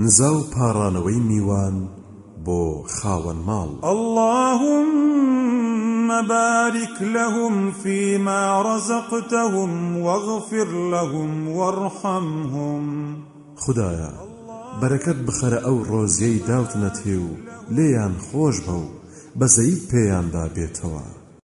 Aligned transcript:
نزا 0.00 0.32
و 0.38 0.44
پاڕانەوەی 0.54 1.20
میوان 1.28 1.76
بۆ 2.46 2.62
خاوەن 2.96 3.40
ماڵ 3.48 3.68
اللهم 3.94 6.06
بارك 6.34 6.94
لهم 7.16 7.54
فيما 7.82 8.42
رزقتهم 8.70 9.70
واغفر 10.04 10.64
لهم 10.94 11.30
وارحمهم 11.56 12.84
خدایا 13.62 14.12
بەرەکەت 14.80 15.18
بخەرە 15.26 15.58
ئەو 15.66 15.76
ڕۆزیەی 15.90 16.38
داوتنەتێ 16.48 17.14
و 17.26 17.28
لێیان 17.76 18.14
خۆش 18.30 18.56
بە 18.64 18.72
و 18.82 18.84
بەزەیی 19.40 19.80
پێیاندا 19.90 20.44
بێتەوە 20.54 21.06